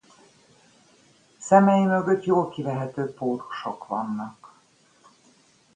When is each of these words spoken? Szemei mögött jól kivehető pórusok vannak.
Szemei 1.37 1.85
mögött 1.85 2.23
jól 2.23 2.49
kivehető 2.49 3.13
pórusok 3.13 3.87
vannak. 3.87 4.59